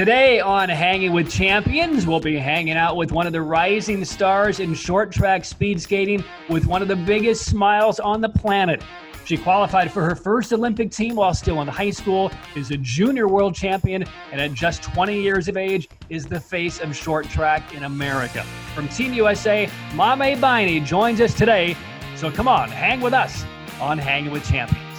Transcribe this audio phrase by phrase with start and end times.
[0.00, 4.58] Today on Hanging with Champions, we'll be hanging out with one of the rising stars
[4.58, 8.82] in short track speed skating with one of the biggest smiles on the planet.
[9.26, 13.28] She qualified for her first Olympic team while still in high school, is a junior
[13.28, 17.74] world champion, and at just 20 years of age is the face of short track
[17.74, 18.42] in America.
[18.74, 21.76] From Team USA, Mame Biney joins us today.
[22.16, 23.44] So come on, hang with us
[23.82, 24.89] on Hanging with Champions.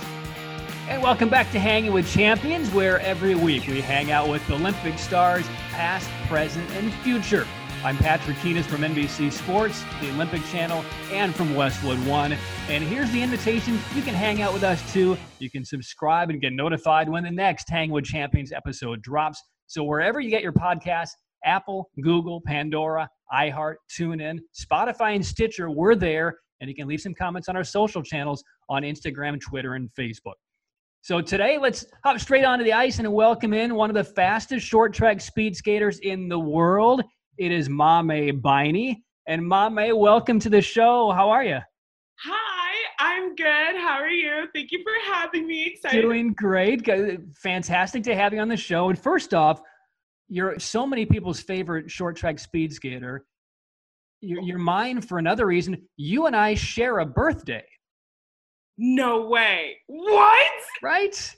[0.91, 4.99] And welcome back to Hanging with Champions, where every week we hang out with Olympic
[4.99, 7.47] stars, past, present, and future.
[7.81, 12.35] I'm Patrick Keenis from NBC Sports, the Olympic Channel, and from Westwood One.
[12.67, 13.79] And here's the invitation.
[13.95, 15.17] You can hang out with us too.
[15.39, 19.41] You can subscribe and get notified when the next Hang with Champions episode drops.
[19.67, 21.11] So wherever you get your podcasts,
[21.45, 26.37] Apple, Google, Pandora, iHeart, TuneIn, Spotify, and Stitcher, we're there.
[26.59, 30.33] And you can leave some comments on our social channels on Instagram, Twitter, and Facebook.
[31.03, 34.67] So today, let's hop straight onto the ice and welcome in one of the fastest
[34.67, 37.01] short track speed skaters in the world.
[37.39, 38.97] It is Mame Biney.
[39.27, 41.09] And Mame, welcome to the show.
[41.09, 41.57] How are you?
[42.19, 43.77] Hi, I'm good.
[43.77, 44.45] How are you?
[44.53, 45.73] Thank you for having me.
[45.73, 46.03] Excited.
[46.03, 46.87] Doing great.
[47.41, 48.89] Fantastic to have you on the show.
[48.89, 49.59] And first off,
[50.29, 53.25] you're so many people's favorite short track speed skater.
[54.21, 55.81] You're, you're mine for another reason.
[55.97, 57.65] You and I share a birthday.
[58.83, 59.77] No way.
[59.85, 60.51] What?
[60.81, 61.35] Right?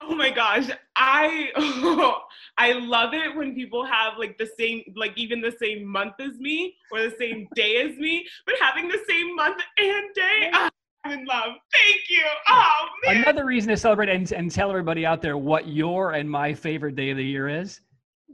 [0.00, 0.70] Oh my gosh.
[0.96, 2.22] I oh,
[2.56, 6.38] I love it when people have like the same like even the same month as
[6.38, 10.50] me or the same day as me, but having the same month and day.
[10.54, 10.70] Oh,
[11.04, 11.52] I'm in love.
[11.74, 12.24] Thank you.
[12.48, 13.18] Oh man.
[13.18, 16.96] Another reason to celebrate and, and tell everybody out there what your and my favorite
[16.96, 17.82] day of the year is.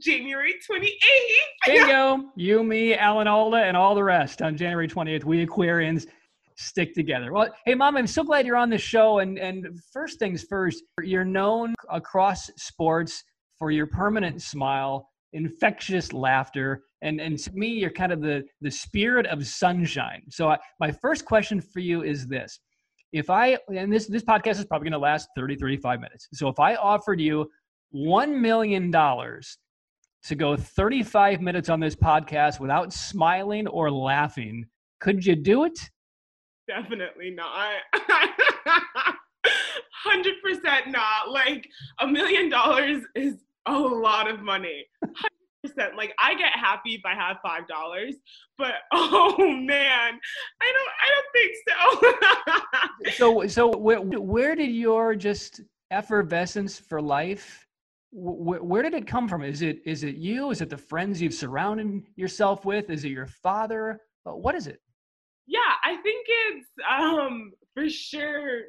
[0.01, 0.91] January 28th.
[1.65, 2.29] Bingo.
[2.37, 5.25] you, me, Alan Alda, and all the rest on January 28th.
[5.25, 6.07] We Aquarians
[6.55, 7.31] stick together.
[7.31, 9.19] Well, hey, mom, I'm so glad you're on the show.
[9.19, 13.23] And and first things first, you're known across sports
[13.57, 18.71] for your permanent smile, infectious laughter, and and to me, you're kind of the the
[18.71, 20.23] spirit of sunshine.
[20.29, 22.59] So I, my first question for you is this:
[23.11, 26.27] If I and this this podcast is probably going to last 30 35 minutes.
[26.33, 27.49] So if I offered you
[27.91, 29.57] one million dollars
[30.23, 34.65] to go 35 minutes on this podcast without smiling or laughing,
[34.99, 35.77] could you do it?
[36.67, 37.75] Definitely not.
[40.05, 41.31] 100% not.
[41.31, 41.67] Like
[41.99, 43.35] a million dollars is
[43.67, 44.85] a lot of money.
[45.03, 45.95] 100%.
[45.95, 48.15] Like I get happy if I have five dollars,
[48.57, 50.19] but oh man,
[50.61, 50.91] I don't.
[51.01, 51.55] I don't think
[53.09, 53.11] so.
[53.41, 57.65] so, so where, where did your just effervescence for life?
[58.11, 59.41] Where, where did it come from?
[59.43, 60.51] Is it is it you?
[60.51, 62.91] Is it the friends you've surrounded yourself with?
[62.91, 64.01] Is it your father?
[64.23, 64.79] What is it?
[65.47, 66.67] Yeah, I think it's
[66.99, 68.61] um for sure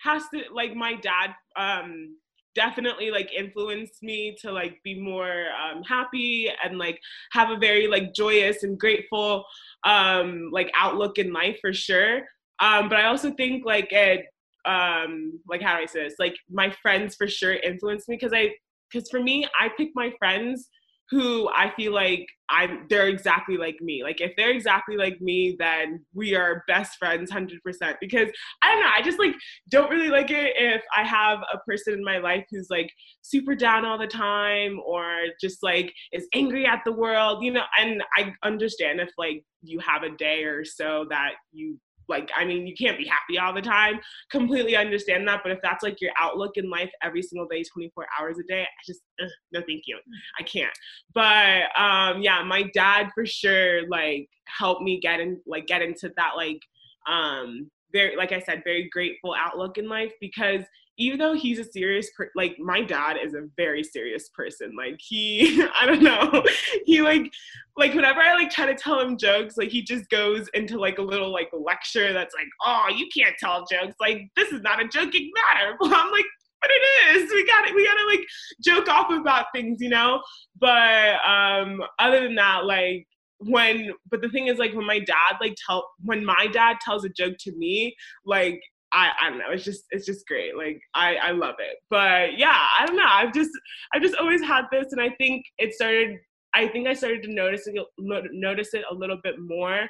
[0.00, 2.16] has to like my dad um
[2.54, 7.00] definitely like influenced me to like be more um, happy and like
[7.32, 9.44] have a very like joyous and grateful
[9.84, 12.18] um like outlook in life for sure.
[12.60, 14.26] Um but i also think like it
[14.64, 16.14] um like how do i say this?
[16.18, 18.50] Like my friends for sure influenced me because i
[18.90, 20.68] because for me i pick my friends
[21.10, 24.02] who I feel like I'm they're exactly like me.
[24.02, 27.58] Like if they're exactly like me, then we are best friends 100%
[28.00, 28.28] because
[28.62, 29.34] I don't know, I just like
[29.70, 32.90] don't really like it if I have a person in my life who's like
[33.22, 35.06] super down all the time or
[35.40, 39.78] just like is angry at the world, you know, and I understand if like you
[39.80, 41.78] have a day or so that you
[42.08, 44.00] like i mean you can't be happy all the time.
[44.30, 48.06] Completely understand that but if that's like your outlook in life every single day 24
[48.18, 49.98] hours a day i just ugh, no thank you.
[50.38, 50.76] I can't.
[51.14, 56.12] But um yeah my dad for sure like helped me get in like get into
[56.16, 56.60] that like
[57.08, 60.64] um very like i said very grateful outlook in life because
[60.96, 64.74] even though he's a serious per- like my dad is a very serious person.
[64.76, 66.44] Like he i don't know.
[66.86, 67.32] He like
[67.76, 70.98] like whenever i like try to tell him jokes like he just goes into like
[70.98, 73.96] a little like lecture that's like oh you can't tell jokes.
[74.00, 75.76] Like this is not a joking matter.
[75.80, 76.26] Well, i'm like
[76.60, 77.30] but it is.
[77.30, 78.26] We got it we gotta like
[78.62, 80.22] joke off about things you know?
[80.58, 83.06] But um other than that like
[83.38, 87.04] when but the thing is like when my dad like tell when my dad tells
[87.04, 87.94] a joke to me
[88.24, 88.60] like
[88.94, 89.50] I, I don't know.
[89.50, 90.56] It's just it's just great.
[90.56, 91.78] Like I, I love it.
[91.90, 93.02] But yeah, I don't know.
[93.04, 93.50] I've just
[93.92, 96.16] I've just always had this, and I think it started.
[96.54, 99.88] I think I started to notice it, notice it a little bit more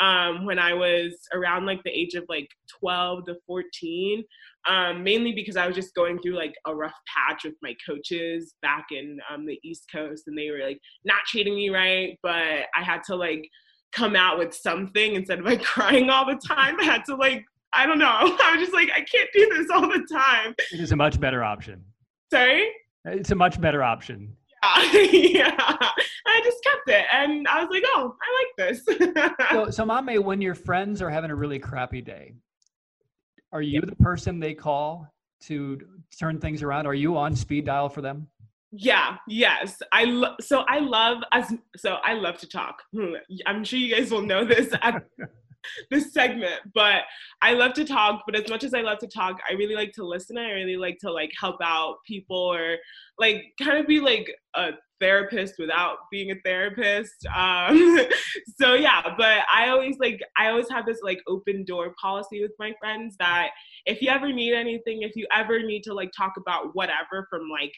[0.00, 2.48] um, when I was around like the age of like
[2.80, 4.24] 12 to 14.
[4.68, 8.54] Um, mainly because I was just going through like a rough patch with my coaches
[8.62, 12.18] back in um, the East Coast, and they were like not treating me right.
[12.22, 13.46] But I had to like
[13.92, 16.80] come out with something instead of like crying all the time.
[16.80, 17.44] I had to like
[17.74, 18.06] I don't know.
[18.42, 20.54] I was just like, I can't do this all the time.
[20.72, 21.84] It is a much better option.
[22.32, 22.70] Sorry?
[23.04, 24.36] It's a much better option.
[25.12, 25.54] Yeah.
[26.26, 28.84] I just kept it, and I was like, "Oh, I like this."
[29.50, 32.34] so, so, Mame, when your friends are having a really crappy day,
[33.52, 35.06] are you the person they call
[35.42, 35.78] to
[36.18, 36.86] turn things around?
[36.86, 38.26] Are you on speed dial for them?
[38.72, 39.80] Yeah, yes.
[39.92, 42.82] I lo- so I love as so I love to talk.
[42.92, 43.14] Hmm,
[43.46, 44.72] I'm sure you guys will know this
[45.90, 47.02] this segment, but
[47.42, 49.92] I love to talk, but as much as I love to talk, I really like
[49.92, 50.38] to listen.
[50.38, 52.76] I really like to like help out people or
[53.18, 57.26] like kind of be like a therapist without being a therapist.
[57.36, 58.00] Um,
[58.58, 62.52] so yeah, but I always like I always have this like open door policy with
[62.58, 63.50] my friends that
[63.86, 67.48] if you ever need anything, if you ever need to like talk about whatever from
[67.50, 67.72] like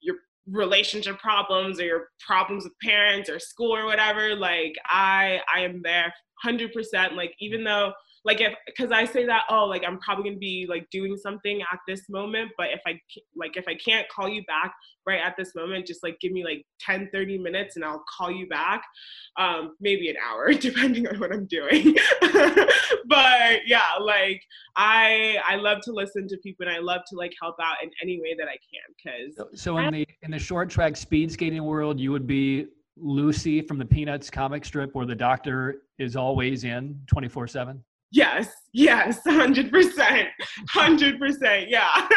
[0.00, 0.16] your
[0.46, 5.82] relationship problems or your problems with parents or school or whatever, like I I am
[5.82, 6.12] there
[6.44, 7.92] 100% like even though
[8.26, 11.62] like if because i say that oh like i'm probably gonna be like doing something
[11.72, 12.98] at this moment but if i
[13.36, 14.74] like if i can't call you back
[15.06, 18.30] right at this moment just like give me like 10 30 minutes and i'll call
[18.30, 18.82] you back
[19.38, 21.94] um maybe an hour depending on what i'm doing
[23.06, 24.42] but yeah like
[24.76, 27.90] i i love to listen to people and i love to like help out in
[28.02, 31.30] any way that i can because so, so in the in the short track speed
[31.30, 32.66] skating world you would be
[32.98, 37.84] Lucy from the Peanuts comic strip where the doctor is always in 24 7?
[38.12, 40.26] Yes, yes, 100%.
[40.74, 41.64] 100%.
[41.68, 42.08] Yeah.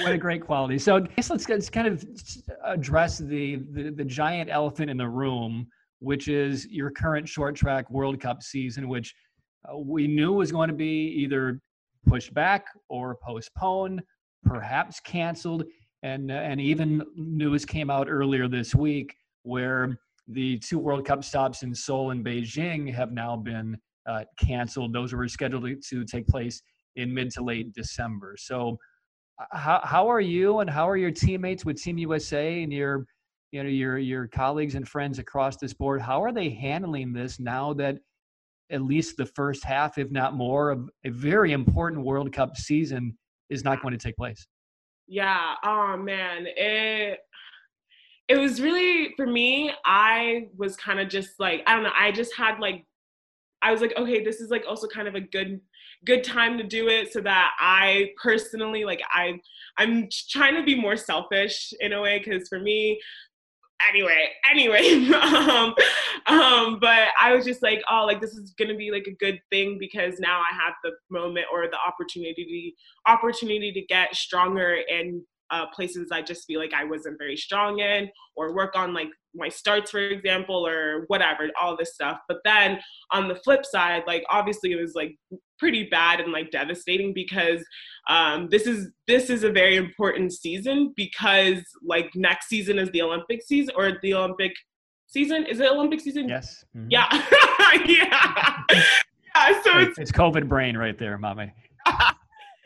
[0.00, 0.78] what a great quality.
[0.78, 2.04] So, I guess let's, let's kind of
[2.64, 5.66] address the, the, the giant elephant in the room,
[5.98, 9.14] which is your current short track World Cup season, which
[9.70, 11.60] uh, we knew was going to be either
[12.06, 14.02] pushed back or postponed,
[14.44, 15.64] perhaps canceled.
[16.02, 19.98] And, and even news came out earlier this week where
[20.28, 23.76] the two World Cup stops in Seoul and Beijing have now been
[24.06, 24.92] uh, canceled.
[24.92, 26.62] Those were scheduled to take place
[26.96, 28.36] in mid to late December.
[28.38, 28.78] So,
[29.40, 33.06] uh, how how are you and how are your teammates with Team USA and your
[33.52, 36.00] you know your your colleagues and friends across this board?
[36.00, 37.98] How are they handling this now that
[38.70, 43.16] at least the first half, if not more, of a very important World Cup season
[43.50, 44.46] is not going to take place?
[45.06, 45.54] Yeah.
[45.64, 47.20] Oh man, it
[48.28, 52.10] it was really for me i was kind of just like i don't know i
[52.10, 52.84] just had like
[53.62, 55.60] i was like okay this is like also kind of a good
[56.04, 59.32] good time to do it so that i personally like i
[59.78, 63.00] i'm trying to be more selfish in a way because for me
[63.88, 65.74] anyway anyway um,
[66.26, 69.38] um but i was just like oh like this is gonna be like a good
[69.50, 72.74] thing because now i have the moment or the opportunity
[73.06, 77.78] opportunity to get stronger and uh, places I just feel like I wasn't very strong
[77.78, 82.18] in, or work on like my starts, for example, or whatever, all this stuff.
[82.28, 82.78] But then
[83.12, 85.16] on the flip side, like obviously it was like
[85.58, 87.64] pretty bad and like devastating because
[88.08, 93.02] um, this is this is a very important season because like next season is the
[93.02, 94.52] Olympic season or the Olympic
[95.06, 95.46] season.
[95.46, 96.28] Is it Olympic season?
[96.28, 96.64] Yes.
[96.76, 96.88] Mm-hmm.
[96.90, 97.08] Yeah.
[97.86, 98.56] yeah.
[99.34, 99.62] yeah.
[99.62, 101.52] So it's, it's COVID brain right there, Mame.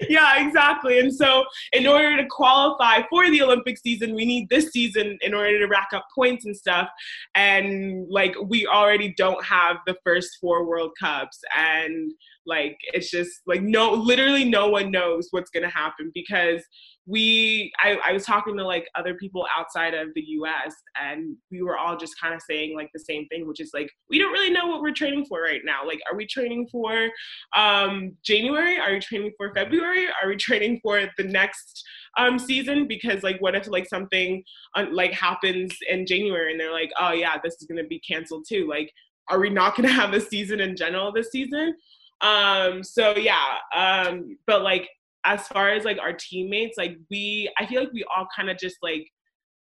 [0.08, 0.98] yeah, exactly.
[0.98, 5.34] And so, in order to qualify for the Olympic season, we need this season in
[5.34, 6.88] order to rack up points and stuff.
[7.34, 11.40] And like, we already don't have the first four World Cups.
[11.56, 12.12] And
[12.46, 16.62] like, it's just like, no, literally, no one knows what's to happen because
[17.10, 21.62] we I, I was talking to like other people outside of the us and we
[21.62, 24.32] were all just kind of saying like the same thing which is like we don't
[24.32, 25.80] really know what we're training for right now.
[25.86, 27.08] Like are we training for
[27.56, 28.78] um january?
[28.78, 30.06] Are we training for february?
[30.06, 31.82] Are we training for the next
[32.16, 32.86] um season?
[32.86, 34.42] Because like what if like something
[34.76, 38.44] uh, like happens in january and they're like oh yeah this is to be canceled
[38.48, 38.68] too.
[38.68, 38.92] Like
[39.28, 41.74] are we not to have a season in general this season
[42.22, 44.88] um so yeah um but like
[45.24, 48.58] as far as like our teammates, like we, I feel like we all kind of
[48.58, 49.06] just like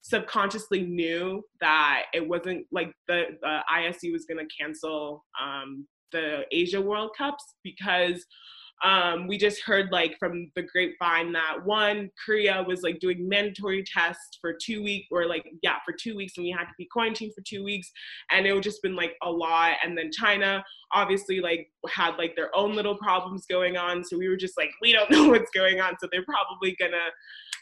[0.01, 6.82] subconsciously knew that it wasn't like the, the ISU was to cancel um, the Asia
[6.82, 8.25] World Cups because
[8.84, 13.84] um, we just heard like from the grapevine that one korea was like doing mandatory
[13.84, 16.88] tests for two weeks or like yeah for two weeks and we had to be
[16.91, 17.91] quarantined for two weeks
[18.31, 22.36] and it would just been like a lot and then china obviously like had like
[22.36, 25.51] their own little problems going on so we were just like we don't know what's
[25.51, 26.98] going on so they're probably gonna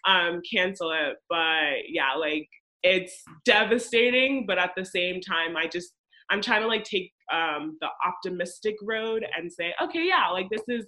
[0.07, 2.47] um, cancel it but yeah like
[2.83, 5.93] it's devastating but at the same time i just
[6.29, 10.63] I'm trying to like take um, the optimistic road and say, okay, yeah, like this
[10.67, 10.85] is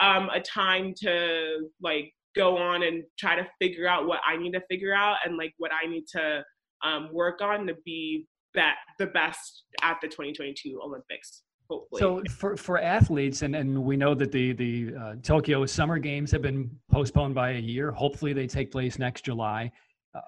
[0.00, 4.52] um, a time to like go on and try to figure out what I need
[4.52, 6.42] to figure out and like what I need to
[6.84, 8.62] um, work on to be be-
[8.98, 11.42] the best at the 2022 Olympics.
[11.68, 12.00] hopefully.
[12.00, 16.30] So for, for athletes, and, and we know that the the uh, Tokyo Summer Games
[16.32, 17.92] have been postponed by a year.
[17.92, 19.70] Hopefully, they take place next July.
[20.14, 20.20] Uh,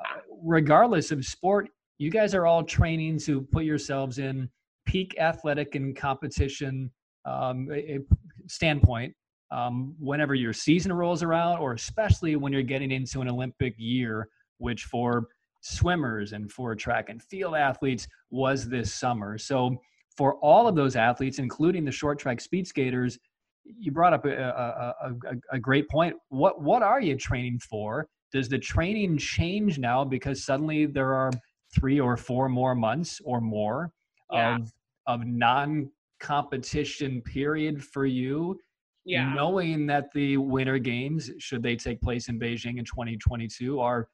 [0.44, 1.68] regardless of sport,
[2.02, 4.50] you guys are all training to put yourselves in
[4.87, 6.90] peak athletic and competition
[7.25, 8.00] um, a,
[8.49, 9.14] standpoint
[9.52, 14.28] um, whenever your season rolls around, or especially when you're getting into an Olympic year,
[14.59, 15.28] which for
[15.61, 19.38] swimmers and for track and field athletes was this summer.
[19.38, 19.80] So
[20.16, 23.16] for all of those athletes, including the short track speed skaters,
[23.64, 26.16] you brought up a, a, a, a, great point.
[26.30, 28.09] What what are you training for?
[28.32, 31.30] Does the training change now because suddenly there are
[31.74, 33.90] three or four more months or more
[34.30, 34.56] yeah.
[34.56, 34.72] of
[35.06, 38.58] of non competition period for you?
[39.04, 39.34] Yeah.
[39.34, 44.08] Knowing that the winter games, should they take place in Beijing in 2022, are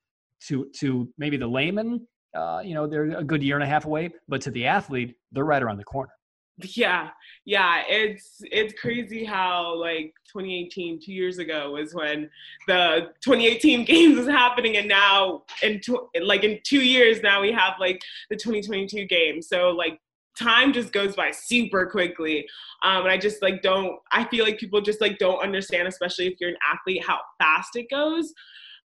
[0.46, 3.84] to to maybe the layman, uh, you know, they're a good year and a half
[3.84, 6.12] away, but to the athlete, they're right around the corner.
[6.60, 7.10] Yeah,
[7.44, 12.28] yeah, it's it's crazy how like 2018, two years ago, was when
[12.66, 17.52] the 2018 games was happening, and now in tw- like in two years now we
[17.52, 18.00] have like
[18.30, 19.48] the 2022 games.
[19.48, 20.00] So like
[20.38, 22.46] time just goes by super quickly
[22.84, 26.28] um, and i just like don't i feel like people just like don't understand especially
[26.28, 28.32] if you're an athlete how fast it goes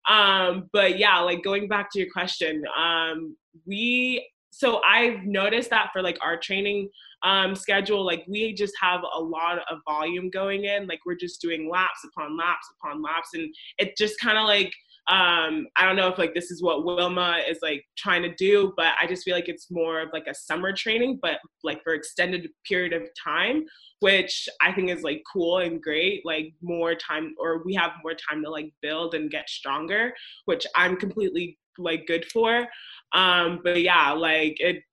[0.09, 3.35] um, but yeah, like going back to your question, um,
[3.65, 6.89] we so I've noticed that for like our training
[7.23, 10.87] um, schedule, like we just have a lot of volume going in.
[10.87, 14.73] Like we're just doing laps upon laps upon laps, and it just kind of like
[15.09, 18.73] um, I don't know if like this is what Wilma is like trying to do,
[18.77, 21.93] but I just feel like it's more of like a summer training, but like for
[21.93, 23.65] extended period of time,
[23.99, 26.23] which I think is like cool and great.
[26.23, 30.13] Like more time, or we have more time to like build and get stronger,
[30.45, 32.67] which I'm completely like good for.
[33.13, 34.83] Um, but yeah, like it,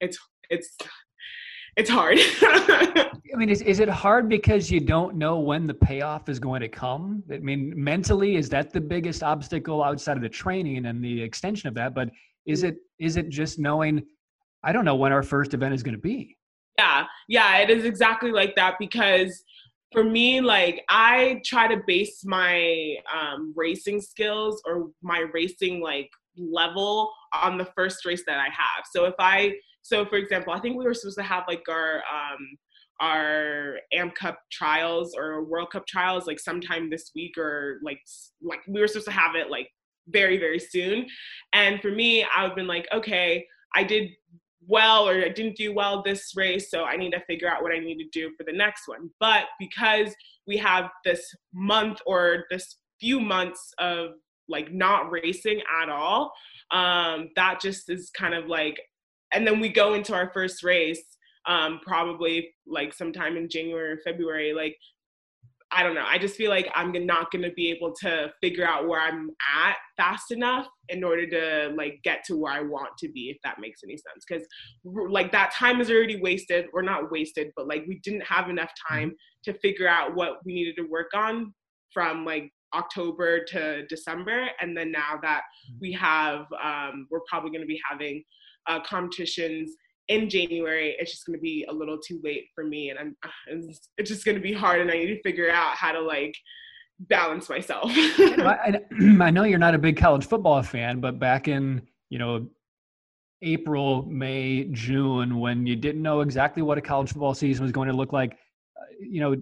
[0.00, 0.76] it's it's
[1.76, 2.18] it's hard.
[3.36, 6.62] I mean, is, is it hard because you don't know when the payoff is going
[6.62, 7.22] to come?
[7.30, 11.68] I mean, mentally, is that the biggest obstacle outside of the training and the extension
[11.68, 11.94] of that?
[11.94, 12.10] But
[12.46, 14.02] is it is it just knowing
[14.62, 16.36] I don't know when our first event is going to be?
[16.78, 19.44] Yeah, yeah, it is exactly like that because
[19.92, 26.10] for me, like I try to base my um, racing skills or my racing like
[26.38, 28.84] level on the first race that I have.
[28.90, 29.56] So if I
[29.86, 32.58] so for example, I think we were supposed to have like our um,
[33.00, 38.00] our Am Cup trials or World Cup trials like sometime this week or like
[38.42, 39.68] like we were supposed to have it like
[40.08, 41.06] very very soon.
[41.52, 44.10] And for me, I've been like, okay, I did
[44.66, 47.72] well or I didn't do well this race, so I need to figure out what
[47.72, 49.10] I need to do for the next one.
[49.20, 50.12] But because
[50.48, 54.14] we have this month or this few months of
[54.48, 56.32] like not racing at all,
[56.72, 58.80] um, that just is kind of like
[59.36, 61.02] and then we go into our first race
[61.46, 64.54] um, probably like sometime in January or February.
[64.54, 64.76] Like,
[65.70, 66.06] I don't know.
[66.06, 69.30] I just feel like I'm not going to be able to figure out where I'm
[69.54, 73.36] at fast enough in order to like get to where I want to be, if
[73.44, 74.24] that makes any sense.
[74.26, 74.46] Because
[74.84, 78.70] like that time is already wasted, or not wasted, but like we didn't have enough
[78.88, 79.14] time
[79.44, 81.52] to figure out what we needed to work on
[81.92, 85.42] from like October to December, and then now that
[85.80, 88.22] we have, um, we're probably going to be having
[88.68, 89.72] uh, competitions
[90.08, 93.16] in January, it's just going to be a little too late for me, and I'm
[93.48, 96.00] it's, it's just going to be hard, and I need to figure out how to
[96.00, 96.34] like
[97.00, 97.90] balance myself.
[97.94, 98.80] I,
[99.20, 102.46] I know you're not a big college football fan, but back in you know
[103.42, 107.88] April, May, June, when you didn't know exactly what a college football season was going
[107.88, 109.36] to look like, uh, you know,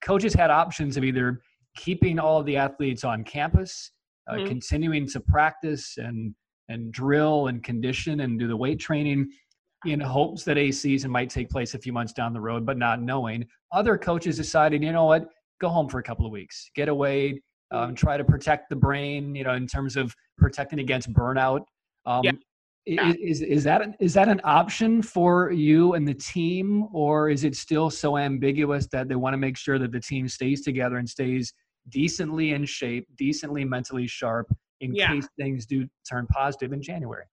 [0.00, 1.40] coaches had options of either
[1.76, 3.90] keeping all of the athletes on campus,
[4.30, 4.46] uh, mm-hmm.
[4.46, 6.34] continuing to practice and
[6.68, 9.30] and drill and condition and do the weight training
[9.84, 12.78] in hopes that a season might take place a few months down the road, but
[12.78, 13.46] not knowing.
[13.72, 15.28] Other coaches decided, you know what,
[15.60, 19.34] go home for a couple of weeks, get away, um, try to protect the brain,
[19.34, 21.62] you know, in terms of protecting against burnout.
[22.04, 23.12] Um, yeah.
[23.20, 27.56] Is, is that is that an option for you and the team, or is it
[27.56, 31.08] still so ambiguous that they want to make sure that the team stays together and
[31.08, 31.52] stays
[31.88, 34.46] decently in shape, decently mentally sharp,
[34.80, 35.12] in yeah.
[35.12, 37.24] case things do turn positive in January.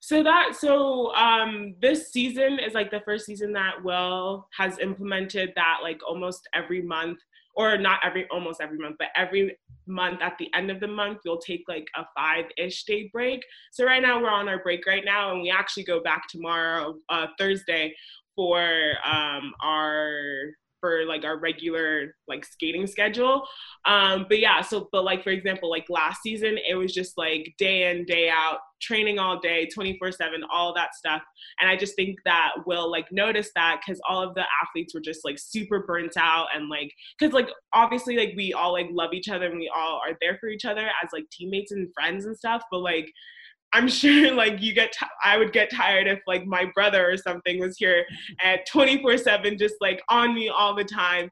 [0.00, 5.52] So that so um this season is like the first season that Will has implemented
[5.56, 7.18] that like almost every month
[7.54, 11.18] or not every almost every month but every month at the end of the month
[11.24, 15.04] you'll take like a five-ish day break so right now we're on our break right
[15.04, 17.94] now and we actually go back tomorrow uh, thursday
[18.34, 20.44] for um, our
[20.82, 23.46] for like our regular like skating schedule.
[23.86, 27.54] Um, but yeah, so but like for example, like last season, it was just like
[27.56, 31.22] day in day out training all day 24 7 all that stuff
[31.60, 35.00] and i just think that will like notice that because all of the athletes were
[35.00, 39.12] just like super burnt out and like because like obviously like we all like love
[39.12, 42.26] each other and we all are there for each other as like teammates and friends
[42.26, 43.08] and stuff but like
[43.72, 47.16] I'm sure like you get t- I would get tired if like my brother or
[47.16, 48.04] something was here
[48.42, 51.30] at 24/7 just like on me all the time.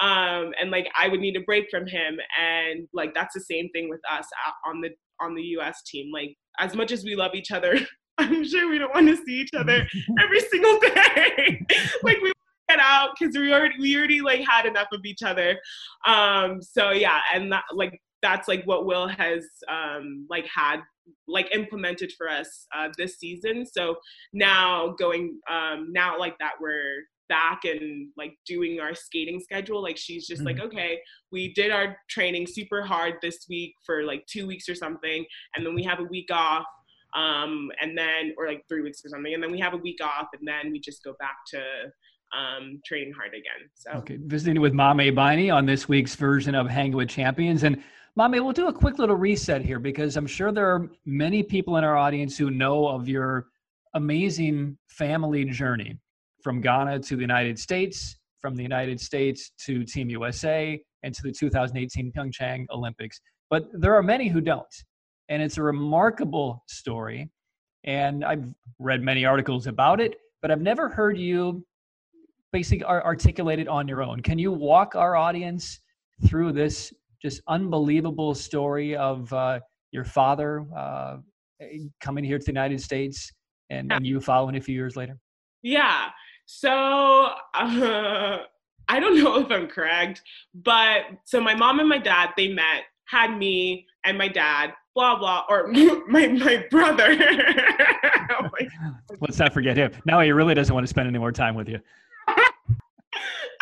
[0.00, 2.18] Um and like I would need a break from him.
[2.38, 4.26] And like that's the same thing with us
[4.66, 6.10] on the on the US team.
[6.12, 7.78] Like as much as we love each other
[8.18, 9.86] I'm sure we don't want to see each other
[10.20, 11.66] every single day.
[12.02, 12.32] Like we
[12.68, 15.58] get out because we already we already like had enough of each other.
[16.06, 20.80] Um so yeah and that like that's like what will has um like had
[21.26, 23.66] like implemented for us uh, this season.
[23.66, 23.96] So
[24.32, 29.82] now going um, now like that we're back and like doing our skating schedule.
[29.82, 30.58] Like she's just mm-hmm.
[30.58, 31.00] like, okay,
[31.30, 35.24] we did our training super hard this week for like two weeks or something,
[35.54, 36.66] and then we have a week off.
[37.12, 39.98] Um, and then, or like three weeks or something, and then we have a week
[40.00, 41.60] off, and then we just go back to
[42.32, 43.68] um, training hard again.
[43.74, 47.82] So okay, visiting with Mame Biney on this week's version of Hanging with Champions, and
[48.28, 51.78] Mame, we'll do a quick little reset here because I'm sure there are many people
[51.78, 53.46] in our audience who know of your
[53.94, 55.98] amazing family journey
[56.42, 61.22] from Ghana to the United States, from the United States to Team USA, and to
[61.22, 63.18] the 2018 Pyeongchang Olympics.
[63.48, 64.74] But there are many who don't.
[65.30, 67.30] And it's a remarkable story.
[67.84, 71.64] And I've read many articles about it, but I've never heard you
[72.52, 74.20] basically articulate it on your own.
[74.20, 75.80] Can you walk our audience
[76.26, 79.60] through this just unbelievable story of uh,
[79.92, 81.16] your father uh,
[82.00, 83.32] coming here to the United States
[83.70, 85.18] and, and you following a few years later?
[85.62, 86.08] Yeah.
[86.46, 87.30] So uh,
[88.88, 90.22] I don't know if I'm correct,
[90.54, 95.18] but so my mom and my dad, they met, had me and my dad, blah,
[95.18, 95.68] blah, or
[96.08, 97.06] my, my brother.
[98.30, 98.68] oh my
[99.20, 99.92] Let's not forget him.
[100.06, 101.78] Now he really doesn't want to spend any more time with you.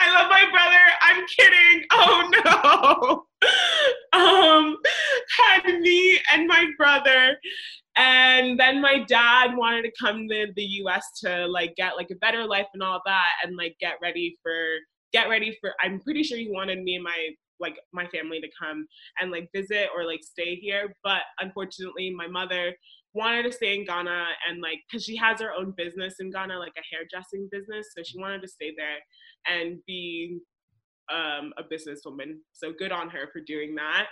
[0.00, 0.78] I love my brother.
[1.02, 1.86] I'm kidding.
[1.90, 3.27] Oh no.
[5.38, 7.36] Had me and my brother.
[7.96, 12.16] And then my dad wanted to come to the US to like get like a
[12.16, 14.52] better life and all that and like get ready for
[15.12, 18.48] get ready for I'm pretty sure he wanted me and my like my family to
[18.60, 18.86] come
[19.20, 20.94] and like visit or like stay here.
[21.02, 22.72] But unfortunately my mother
[23.14, 26.58] wanted to stay in Ghana and like because she has her own business in Ghana,
[26.58, 27.88] like a hairdressing business.
[27.96, 28.98] So she wanted to stay there
[29.46, 30.38] and be
[31.12, 32.36] um, a businesswoman.
[32.52, 34.06] So good on her for doing that.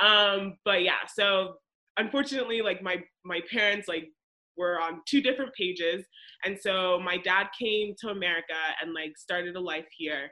[0.00, 1.54] Um, but yeah, so
[1.96, 4.08] unfortunately, like my my parents like
[4.56, 6.04] were on two different pages,
[6.44, 10.30] and so my dad came to America and like started a life here.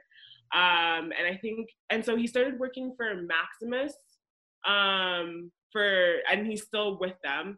[0.53, 3.93] Um, and I think, and so he started working for Maximus
[4.65, 7.57] um, for, and he's still with them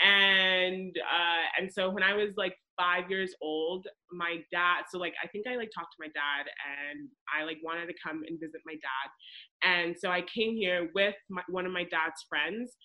[0.00, 4.84] and uh, and so when I was like five years old, my dad.
[4.90, 7.94] So like I think I like talked to my dad, and I like wanted to
[8.02, 11.84] come and visit my dad, and so I came here with my, one of my
[11.84, 12.76] dad's friends,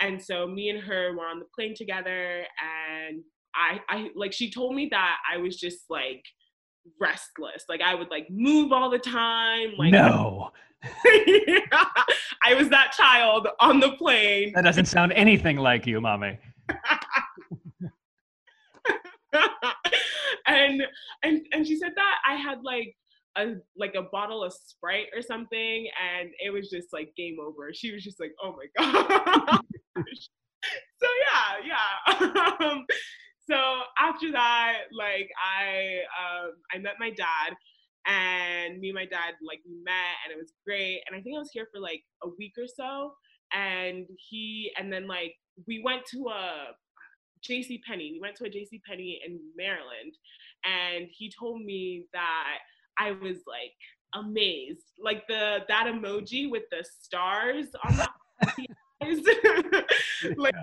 [0.00, 3.22] and so me and her were on the plane together, and
[3.54, 6.24] I I like she told me that I was just like
[7.00, 10.50] restless, like I would like move all the time, like no.
[12.44, 14.52] I was that child on the plane.
[14.54, 16.38] That doesn't sound anything like you, Mame.
[20.46, 20.82] and
[21.22, 22.94] and and she said that I had like
[23.36, 27.70] a like a bottle of Sprite or something, and it was just like game over.
[27.72, 28.66] She was just like, "Oh my
[29.46, 29.60] god."
[30.66, 32.56] so yeah, yeah.
[32.66, 32.84] um,
[33.50, 33.56] so
[33.98, 37.54] after that, like I um, I met my dad,
[38.06, 41.00] and me and my dad like we met, and it was great.
[41.06, 43.12] And I think I was here for like a week or so,
[43.52, 45.34] and he and then like
[45.66, 46.72] we went to a
[47.48, 48.12] JC Penney.
[48.12, 50.16] We went to a JC Penney in Maryland
[50.64, 52.58] and he told me that
[52.98, 53.74] I was like
[54.14, 54.86] amazed.
[55.02, 58.08] Like the that emoji with the stars on the
[60.36, 60.54] like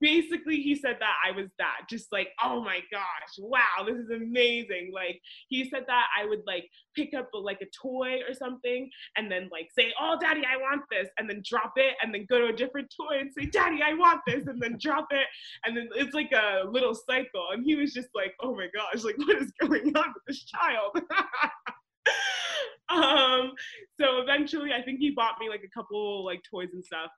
[0.00, 4.10] basically he said that I was that just like oh my gosh wow this is
[4.10, 4.92] amazing.
[4.94, 8.90] Like he said that I would like pick up a, like a toy or something
[9.16, 12.26] and then like say oh daddy I want this and then drop it and then
[12.28, 15.26] go to a different toy and say daddy I want this and then drop it.
[15.64, 19.04] And then it's like a little cycle and he was just like oh my gosh
[19.04, 21.00] like what is going on with this child?
[22.90, 23.52] Um
[23.98, 27.10] so eventually I think he bought me like a couple like toys and stuff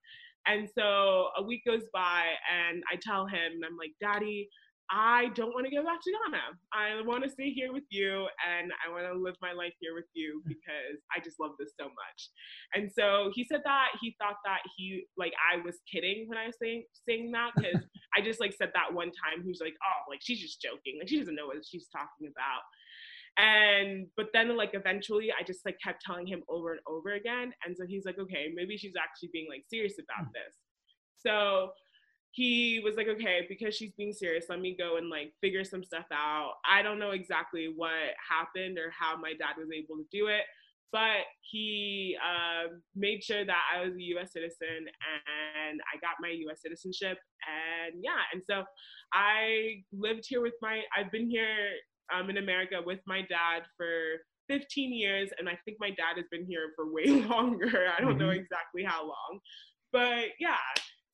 [0.47, 4.49] and so a week goes by, and I tell him, and I'm like, Daddy,
[4.91, 6.43] I don't want to go back to Ghana.
[6.73, 9.95] I want to stay here with you and I want to live my life here
[9.95, 10.49] with you mm.
[10.49, 12.21] because I just love this so much.
[12.75, 16.47] And so he said that he thought that he like I was kidding when I
[16.47, 17.83] was saying saying that because
[18.17, 19.43] I just like said that one time.
[19.43, 20.97] He was like, "Oh, like she's just joking.
[20.99, 22.63] Like she doesn't know what she's talking about."
[23.39, 27.53] And but then like eventually I just like kept telling him over and over again.
[27.65, 30.33] And so he's like, "Okay, maybe she's actually being like serious about mm.
[30.33, 30.55] this."
[31.17, 31.71] So
[32.37, 35.83] he was like, okay, because she's being serious, let me go and like figure some
[35.83, 36.53] stuff out.
[36.71, 40.43] I don't know exactly what happened or how my dad was able to do it,
[40.93, 44.85] but he uh, made sure that I was a US citizen
[45.65, 47.17] and I got my US citizenship.
[47.49, 48.65] And yeah, and so
[49.15, 51.71] I lived here with my, I've been here
[52.15, 53.89] um, in America with my dad for
[54.49, 57.89] 15 years, and I think my dad has been here for way longer.
[57.97, 58.19] I don't mm-hmm.
[58.19, 59.41] know exactly how long,
[59.93, 60.57] but yeah.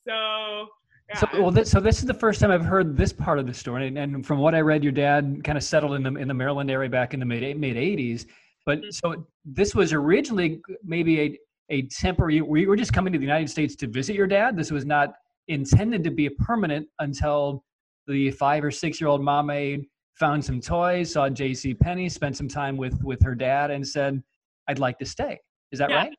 [0.07, 0.68] So
[1.16, 3.52] so well, this, so this is the first time I've heard this part of the
[3.52, 6.28] story, and, and from what I read, your dad kind of settled in the in
[6.28, 8.26] the Maryland area back in the mid mid '80s.
[8.64, 8.90] But mm-hmm.
[8.90, 11.38] so this was originally maybe a
[11.70, 12.40] a temporary.
[12.40, 14.57] We were just coming to the United States to visit your dad.
[14.57, 15.14] This was not
[15.48, 17.64] intended to be a permanent until
[18.07, 19.50] the five or six year old mom
[20.14, 21.75] found some toys, saw J.C.
[21.75, 24.22] Penney, spent some time with with her dad, and said,
[24.68, 25.96] "I'd like to stay." Is that yeah.
[25.96, 26.18] right?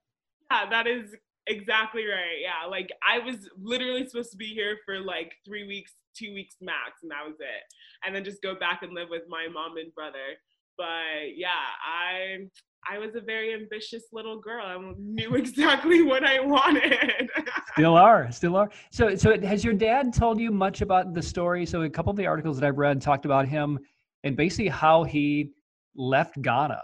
[0.51, 1.15] Yeah, that is
[1.47, 2.39] Exactly right.
[2.41, 2.69] Yeah.
[2.69, 7.01] Like I was literally supposed to be here for like three weeks, two weeks max,
[7.01, 7.63] and that was it.
[8.05, 10.37] And then just go back and live with my mom and brother.
[10.77, 11.49] But yeah,
[11.85, 12.47] I
[12.91, 14.65] I was a very ambitious little girl.
[14.65, 17.29] I knew exactly what I wanted.
[17.73, 18.69] still are, still are.
[18.91, 21.65] So so has your dad told you much about the story?
[21.65, 23.79] So a couple of the articles that I've read talked about him
[24.23, 25.51] and basically how he
[25.95, 26.81] left Ghana.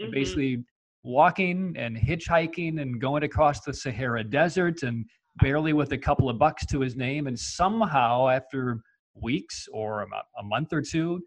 [0.00, 0.12] Mm-hmm.
[0.12, 0.64] Basically
[1.02, 5.04] walking and hitchhiking and going across the Sahara Desert and
[5.40, 7.26] barely with a couple of bucks to his name.
[7.26, 8.82] And somehow, after
[9.14, 11.22] weeks or a, month or two,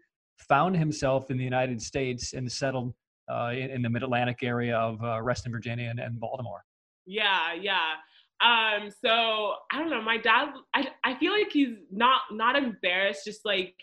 [0.48, 2.94] found himself in the United States and settled
[3.28, 6.64] uh, in, in, the Mid Atlantic area of uh, Reston, Virginia, and, and Baltimore.
[7.06, 7.94] Yeah, yeah.
[8.40, 10.02] Um, so I don't know.
[10.02, 13.74] My dad, I, I feel like he's not not embarrassed, just like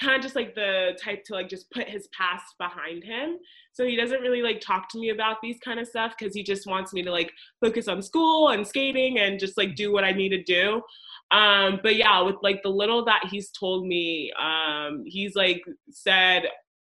[0.00, 3.36] kind of just like the type to like just put his past behind him.
[3.72, 6.42] So he doesn't really like talk to me about these kind of stuff because he
[6.42, 10.04] just wants me to like focus on school and skating and just like do what
[10.04, 10.82] I need to do.
[11.30, 16.44] Um, but yeah, with like the little that he's told me, um, he's like said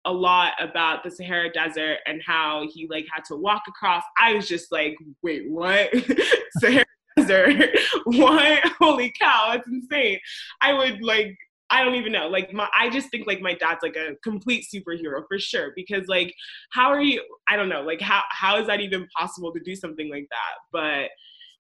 [0.06, 4.04] a lot about the Sahara Desert and how he like had to walk across.
[4.20, 5.90] I was just like, wait, what?
[6.60, 6.86] Sahara
[7.18, 7.70] Desert?
[8.06, 8.64] what?
[8.80, 10.20] Holy cow, that's insane.
[10.62, 11.38] I would like
[11.72, 12.28] I don't even know.
[12.28, 15.72] Like my, I just think like my dad's like a complete superhero for sure.
[15.74, 16.34] Because like,
[16.72, 17.24] how are you?
[17.48, 17.82] I don't know.
[17.82, 20.56] Like how how is that even possible to do something like that?
[20.74, 21.10] But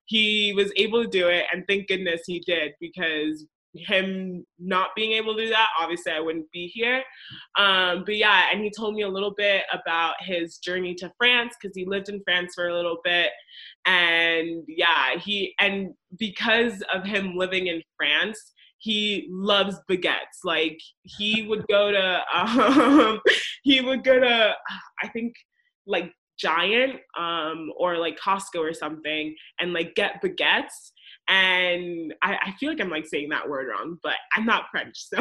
[0.05, 5.13] he was able to do it, and thank goodness he did because him not being
[5.13, 7.03] able to do that, obviously I wouldn't be here.
[7.57, 11.55] Um, but yeah, and he told me a little bit about his journey to France
[11.59, 13.31] because he lived in France for a little bit.
[13.85, 20.43] And yeah, he and because of him living in France, he loves baguettes.
[20.43, 23.19] Like he would go to um,
[23.63, 24.53] he would go to
[25.01, 25.33] I think
[25.87, 30.91] like Giant um, or like Costco or something and like get baguettes.
[31.27, 34.95] And I, I feel like I'm like saying that word wrong, but I'm not French,
[34.95, 35.17] so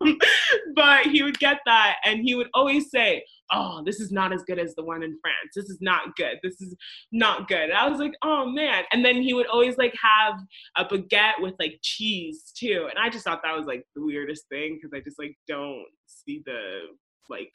[0.74, 4.42] but he would get that and he would always say, Oh, this is not as
[4.44, 5.52] good as the one in France.
[5.54, 6.38] This is not good.
[6.42, 6.74] This is
[7.12, 7.64] not good.
[7.64, 8.84] And I was like, Oh man.
[8.92, 10.34] And then he would always like have
[10.76, 12.88] a baguette with like cheese too.
[12.88, 15.84] And I just thought that was like the weirdest thing because I just like don't
[16.06, 16.80] see the
[17.28, 17.52] like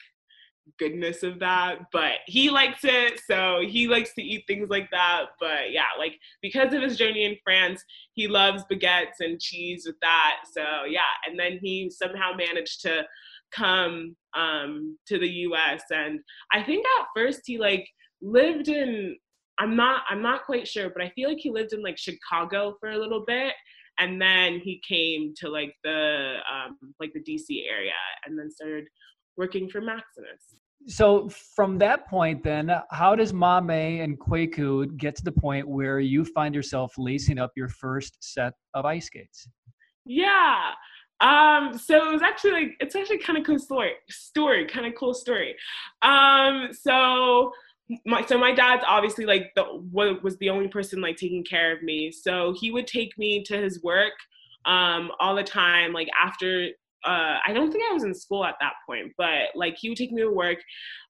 [0.78, 5.26] goodness of that but he likes it so he likes to eat things like that
[5.40, 7.82] but yeah like because of his journey in france
[8.14, 13.04] he loves baguettes and cheese with that so yeah and then he somehow managed to
[13.50, 16.20] come um to the us and
[16.52, 17.88] i think at first he like
[18.20, 19.16] lived in
[19.58, 22.74] i'm not i'm not quite sure but i feel like he lived in like chicago
[22.78, 23.54] for a little bit
[24.00, 27.92] and then he came to like the um like the dc area
[28.26, 28.84] and then started
[29.38, 30.57] working for Maximus.
[30.86, 36.00] So from that point, then, how does Mame and Kwaku get to the point where
[36.00, 39.48] you find yourself lacing up your first set of ice skates?
[40.06, 40.72] Yeah.
[41.20, 44.94] Um, so it was actually like it's actually kind of cool story, story, kind of
[44.96, 45.56] cool story.
[46.02, 47.50] Um, so
[48.06, 51.82] my so my dad's obviously like the was the only person like taking care of
[51.82, 52.12] me.
[52.12, 54.12] So he would take me to his work
[54.64, 56.68] um all the time, like after
[57.04, 59.98] uh, I don't think I was in school at that point, but like he would
[59.98, 60.58] take me to work,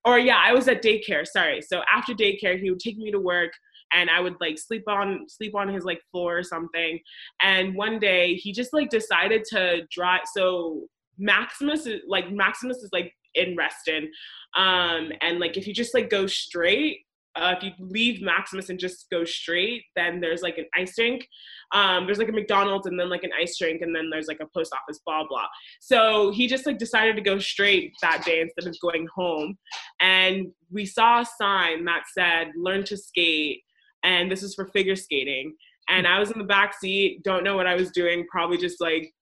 [0.05, 1.27] or yeah, I was at daycare.
[1.27, 1.62] Sorry.
[1.62, 3.53] So after daycare, he would take me to work,
[3.92, 6.98] and I would like sleep on sleep on his like floor or something.
[7.40, 10.22] And one day he just like decided to drive.
[10.35, 10.87] So
[11.18, 14.11] Maximus is like Maximus is like in Reston,
[14.57, 16.98] um, and like if you just like go straight,
[17.36, 21.26] uh, if you leave Maximus and just go straight, then there's like an ice rink.
[21.72, 24.40] Um, there's like a McDonald's and then like an ice rink and then there's like
[24.40, 25.46] a post office, blah blah.
[25.80, 29.56] So he just like decided to go straight that day instead of going home.
[30.00, 33.62] And we saw a sign that said "Learn to skate,"
[34.02, 35.54] and this is for figure skating.
[35.88, 38.80] And I was in the back seat, don't know what I was doing, probably just
[38.80, 39.12] like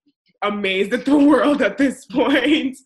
[0.42, 2.76] amazed at the world at this point.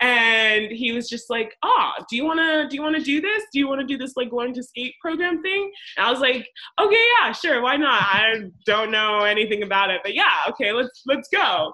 [0.00, 3.20] And he was just like, "Oh, do you want to do you want to do
[3.20, 3.44] this?
[3.52, 6.20] Do you want to do this like learn to skate program thing?" And I was
[6.20, 6.46] like,
[6.80, 8.02] "Okay, yeah, sure, why not?
[8.02, 11.72] I don't know anything about it, but yeah, okay, let's let's go."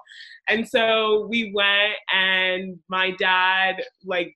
[0.48, 4.34] And so we went and my dad like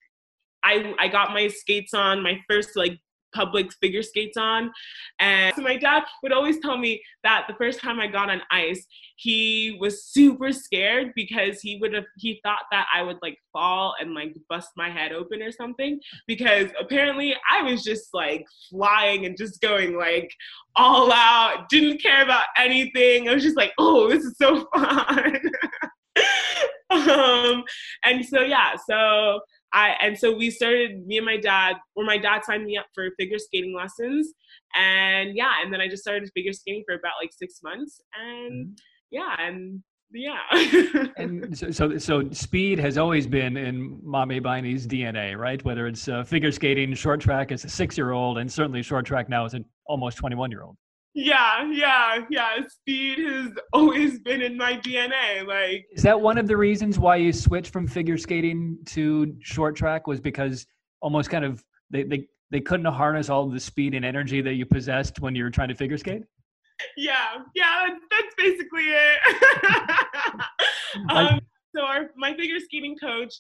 [0.65, 2.99] I I got my skates on, my first like
[3.35, 4.73] public figure skates on.
[5.19, 8.43] And so my dad would always tell me that the first time I got on
[8.51, 8.87] ice,
[9.17, 13.95] he was super scared because he would have he thought that I would like fall
[14.01, 19.27] and like bust my head open or something because apparently I was just like flying
[19.27, 20.31] and just going like
[20.75, 23.29] all out, didn't care about anything.
[23.29, 25.39] I was just like, oh, this is so fun.
[26.91, 27.65] um,
[28.05, 29.41] and so yeah, so
[29.73, 32.87] I and so we started me and my dad, or my dad signed me up
[32.95, 34.33] for figure skating lessons,
[34.75, 38.67] and yeah, and then I just started figure skating for about like six months, and
[38.67, 38.73] mm-hmm.
[39.11, 40.39] yeah, and yeah.
[41.17, 45.63] and so, so, so speed has always been in Mame Biney's DNA, right?
[45.65, 49.45] Whether it's uh, figure skating, short track as a six-year-old, and certainly short track now
[49.45, 50.77] as an almost twenty-one-year-old
[51.17, 52.59] yeah yeah yeah.
[52.69, 57.17] Speed has always been in my dna like is that one of the reasons why
[57.17, 60.07] you switched from figure skating to short track?
[60.07, 60.67] Was because
[61.01, 64.67] almost kind of they they, they couldn't harness all the speed and energy that you
[64.67, 66.23] possessed when you were trying to figure skate?
[66.97, 69.19] Yeah yeah that's, that's basically it.
[71.11, 71.41] Um,
[71.75, 73.35] so our my figure skating coach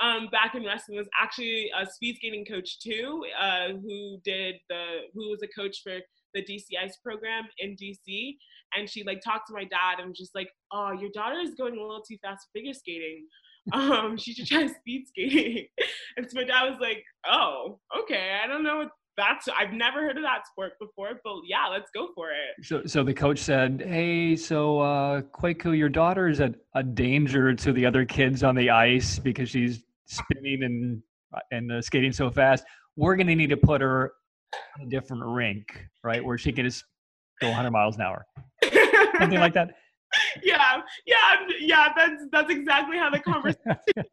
[0.00, 5.02] um, back in Reston was actually a speed skating coach too, uh, who did the
[5.14, 5.98] who was a coach for
[6.34, 8.36] the DC Ice program in DC.
[8.76, 11.76] And she like talked to my dad and just like, oh, your daughter is going
[11.76, 13.26] a little too fast figure skating.
[13.72, 15.68] Um, she should try speed skating.
[16.16, 20.16] and so my dad was like, oh, okay, I don't know that's I've never heard
[20.16, 22.64] of that sport before, but yeah, let's go for it.
[22.64, 27.54] So so the coach said, Hey, so uh Kwaku, your daughter is a, a danger
[27.54, 31.02] to the other kids on the ice because she's spinning and
[31.50, 32.64] and uh, skating so fast.
[32.96, 34.12] We're gonna need to put her
[34.80, 36.84] a different rink, right, where she can just
[37.40, 38.24] go 100 miles an hour,
[39.18, 39.70] something like that.
[40.42, 41.16] Yeah, yeah,
[41.58, 41.88] yeah.
[41.96, 44.04] That's that's exactly how the conversation.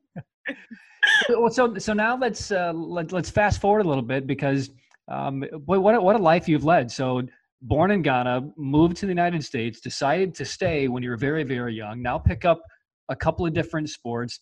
[1.30, 4.70] well, so so now let's uh, let, let's fast forward a little bit because
[5.10, 6.90] um, what what a, what a life you've led.
[6.90, 7.24] So
[7.62, 11.44] born in Ghana, moved to the United States, decided to stay when you were very
[11.44, 12.02] very young.
[12.02, 12.62] Now pick up
[13.10, 14.40] a couple of different sports,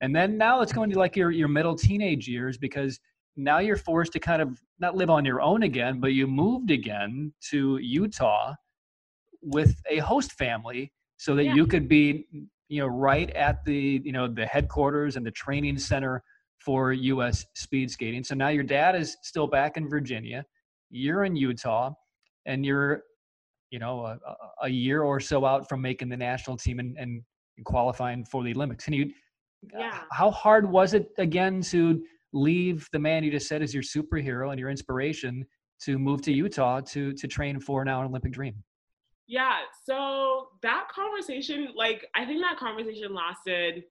[0.00, 2.98] and then now let's go into like your your middle teenage years because
[3.38, 6.70] now you're forced to kind of not live on your own again, but you moved
[6.70, 8.54] again to Utah
[9.40, 11.54] with a host family so that yeah.
[11.54, 12.26] you could be
[12.68, 16.22] you know right at the you know the headquarters and the training center
[16.58, 18.24] for US speed skating.
[18.24, 20.44] So now your dad is still back in Virginia,
[20.90, 21.92] you're in Utah
[22.46, 23.04] and you're
[23.70, 24.18] you know a,
[24.62, 27.22] a year or so out from making the national team and, and
[27.64, 28.84] qualifying for the Olympics.
[28.84, 29.12] Can you
[29.72, 30.00] yeah.
[30.10, 34.50] how hard was it again to leave the man you just said is your superhero
[34.50, 35.44] and your inspiration
[35.82, 38.62] to move to Utah to to train for now an Olympic dream?
[39.26, 43.84] Yeah, so that conversation, like I think that conversation lasted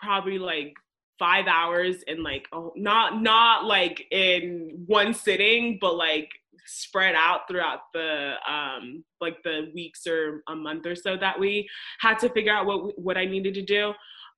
[0.00, 0.74] probably like
[1.18, 6.28] five hours in like oh, not not like in one sitting, but like
[6.66, 11.68] spread out throughout the um like the weeks or a month or so that we
[12.00, 13.92] had to figure out what what I needed to do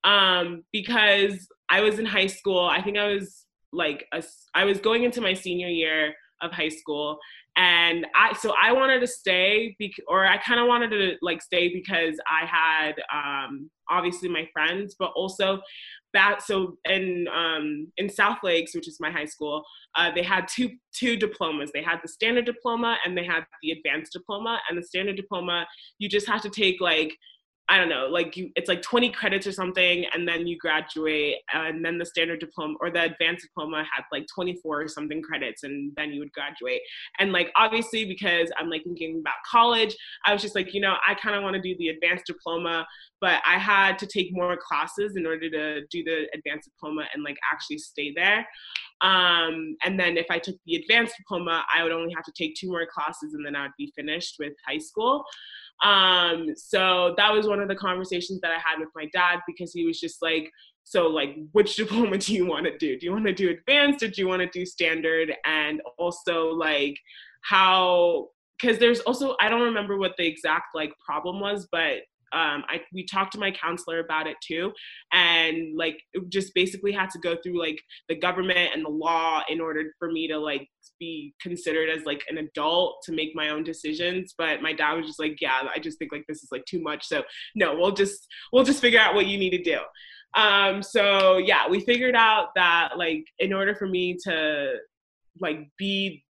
[0.07, 2.65] um, because I was in high school.
[2.65, 4.23] I think I was like a,
[4.55, 7.19] I was going into my senior year of high school,
[7.57, 11.43] and I so I wanted to stay, bec- or I kind of wanted to like
[11.43, 15.61] stay because I had um, obviously my friends, but also
[16.17, 19.63] that so in um, in South Lakes, which is my high school,
[19.97, 21.71] uh, they had two two diplomas.
[21.75, 24.61] They had the standard diploma and they had the advanced diploma.
[24.69, 25.67] And the standard diploma,
[25.99, 27.13] you just have to take like
[27.69, 31.39] I don't know, like you, it's like 20 credits or something, and then you graduate,
[31.53, 35.65] and then the standard diploma or the advanced diploma had like 24 or something credits,
[35.65, 36.81] and then you would graduate.
[37.19, 40.95] And like obviously, because I'm like thinking about college, I was just like, you know,
[41.07, 42.87] I kind of want to do the advanced diploma,
[43.21, 47.25] but I had to take more classes in order to do the advanced diploma and
[47.25, 48.47] like actually stay there.
[49.01, 52.55] Um, and then if I took the advanced diploma, I would only have to take
[52.55, 55.25] two more classes, and then I would be finished with high school.
[55.83, 59.73] Um, so that was one of the conversations that I had with my dad because
[59.73, 60.51] he was just like,
[60.85, 62.99] so like which diploma do you want to do?
[62.99, 65.35] Do you want to do advanced or do you want to do standard?
[65.45, 66.99] And also like
[67.43, 71.99] how because there's also I don't remember what the exact like problem was, but
[72.33, 74.73] um, I we talked to my counselor about it too,
[75.13, 79.61] and like just basically had to go through like the government and the law in
[79.61, 83.63] order for me to like be considered as like an adult to make my own
[83.63, 84.35] decisions.
[84.37, 86.83] But my dad was just like, yeah, I just think like this is like too
[86.83, 87.07] much.
[87.07, 87.23] So
[87.55, 89.79] no, we'll just we'll just figure out what you need to do.
[90.37, 94.75] Um, so yeah, we figured out that like in order for me to
[95.41, 96.25] like be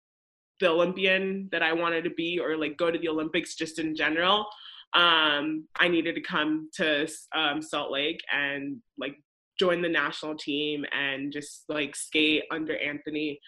[0.59, 3.95] the Olympian that I wanted to be or like go to the Olympics just in
[3.95, 4.45] general,
[4.95, 9.15] um, I needed to come to um, Salt Lake and like
[9.59, 13.39] join the national team and just like skate under Anthony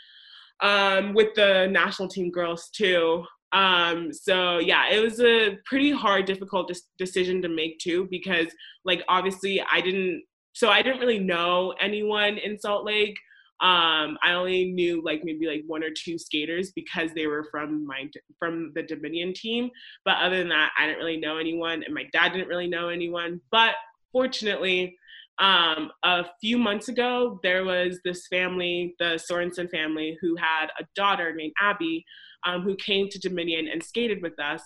[0.62, 3.24] um, with the national team girls too.
[3.52, 8.48] Um, so yeah, it was a pretty hard, difficult des- decision to make too because
[8.84, 13.16] like obviously I didn't, so I didn't really know anyone in Salt Lake
[13.62, 17.86] um i only knew like maybe like one or two skaters because they were from
[17.88, 19.70] my from the dominion team.
[20.04, 22.90] But other than that i didn't really know anyone and my dad didn't really know
[22.90, 23.40] anyone.
[23.52, 23.76] But
[24.12, 24.98] fortunately
[25.40, 30.86] um a few months ago there was this family the sorensen family who had a
[30.96, 32.06] daughter named abby
[32.46, 34.62] um, who came to dominion and skated with us.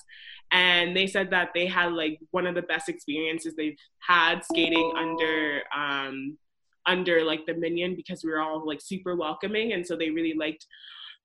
[0.52, 4.94] And they said that they had like one of the best experiences they've had skating
[4.98, 6.38] under um
[6.86, 10.66] under like Dominion because we were all like super welcoming and so they really liked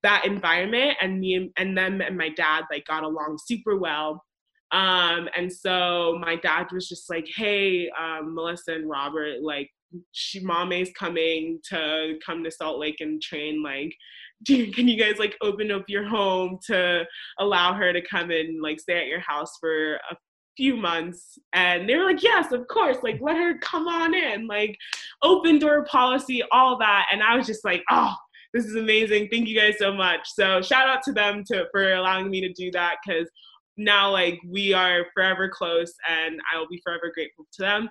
[0.02, 4.22] that environment and me and them and my dad like got along super well.
[4.72, 9.70] Um and so my dad was just like hey um, melissa and robert like
[10.12, 13.94] she is coming to come to salt lake and train like
[14.46, 17.04] can you guys like open up your home to
[17.38, 20.16] allow her to come and like stay at your house for a
[20.56, 24.46] few months and they were like yes of course like let her come on in
[24.46, 24.76] like
[25.22, 28.14] open door policy all that and i was just like oh
[28.54, 30.20] this is amazing thank you guys so much.
[30.32, 33.28] So shout out to them to for allowing me to do that because
[33.76, 37.90] now like we are forever close and i will be forever grateful to them.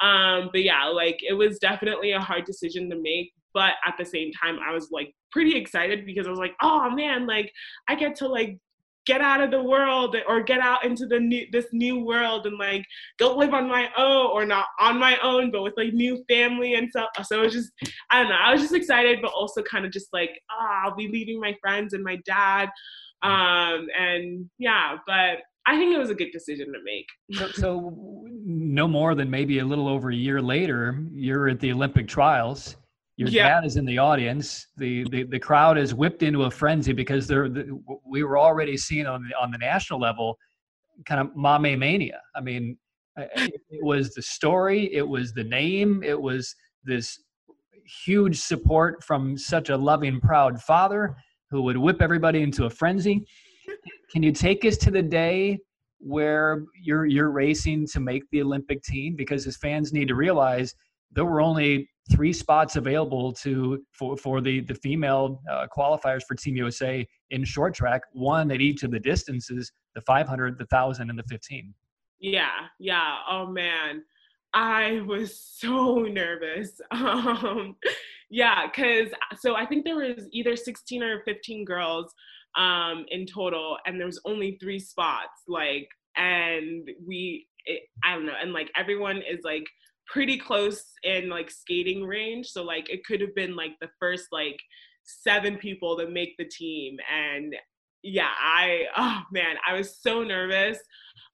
[0.00, 4.04] Um but yeah like it was definitely a hard decision to make but at the
[4.04, 7.52] same time i was like pretty excited because i was like oh man like
[7.88, 8.58] i get to like
[9.08, 12.58] get out of the world or get out into the new this new world and
[12.58, 12.84] like
[13.18, 16.74] go live on my own or not on my own but with like new family
[16.74, 17.08] and stuff.
[17.24, 17.72] So it was just
[18.10, 20.88] i don't know i was just excited but also kind of just like ah oh,
[20.90, 22.68] i'll be leaving my friends and my dad.
[23.22, 27.06] Um and yeah but I think it was a good decision to make.
[27.32, 31.72] so, so, no more than maybe a little over a year later, you're at the
[31.72, 32.76] Olympic trials
[33.18, 33.48] your yeah.
[33.48, 34.68] dad is in the audience.
[34.76, 38.76] The, the the crowd is whipped into a frenzy because they're the, we were already
[38.76, 40.38] seeing on the on the national level
[41.04, 42.20] kind of mame mania.
[42.36, 42.78] I mean,
[43.16, 46.54] it was the story, it was the name, it was
[46.84, 47.20] this
[48.04, 51.16] huge support from such a loving, proud father
[51.50, 53.24] who would whip everybody into a frenzy.
[54.12, 55.58] Can you take us to the day
[55.98, 59.16] where you're you're racing to make the Olympic team?
[59.16, 60.72] Because as fans need to realize
[61.12, 66.34] there were only three spots available to for, for the the female uh, qualifiers for
[66.34, 71.10] Team USA in short track, one at each of the distances, the 500, the 1000
[71.10, 71.74] and the 15.
[72.20, 73.16] Yeah, yeah.
[73.30, 74.02] Oh man.
[74.54, 76.80] I was so nervous.
[76.90, 77.76] Um,
[78.30, 82.12] yeah, cuz so I think there was either 16 or 15 girls
[82.56, 88.26] um, in total and there was only 3 spots like and we it, I don't
[88.26, 89.64] know and like everyone is like
[90.08, 92.46] pretty close in like skating range.
[92.46, 94.58] So like it could have been like the first like
[95.04, 96.96] seven people to make the team.
[97.12, 97.54] And
[98.02, 100.78] yeah, I oh man, I was so nervous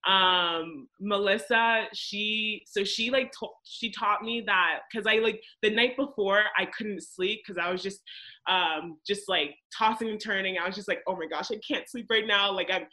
[0.06, 5.70] um melissa she so she like to, she taught me that because i like the
[5.70, 8.00] night before i couldn't sleep because i was just
[8.46, 10.58] um just like tossing and turning.
[10.58, 12.52] I was just like oh my gosh i can't sleep right now.
[12.52, 12.86] Like i'm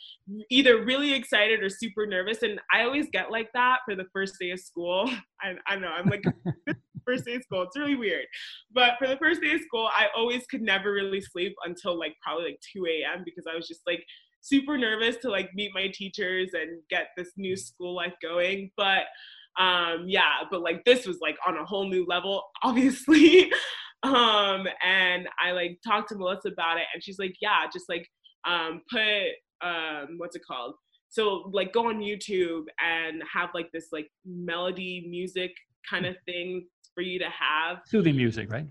[0.50, 4.36] either really excited or super nervous and i always get like that for the first
[4.40, 5.10] day of school.
[5.42, 6.24] I, I know i'm like
[7.06, 7.64] first day of school.
[7.64, 8.26] It's really weird.
[8.72, 12.16] But for the first day of school i always could never really sleep until like
[12.22, 14.04] probably like 2 a.m because i was just like
[14.42, 18.72] super nervous to like meet my teachers and get this new school life going.
[18.76, 19.04] But
[19.60, 23.52] um, yeah, but like this was like on a whole new level, obviously.
[24.04, 28.08] um, and I like talked to Melissa about it, and she's like, yeah, just like
[28.46, 29.02] um, put
[29.62, 30.76] um, what's it called?
[31.10, 35.52] So like go on YouTube and have like this like melody music
[35.90, 38.66] kind of thing for you to have soothing music, right?